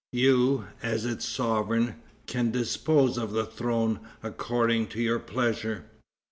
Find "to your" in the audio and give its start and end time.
4.87-5.19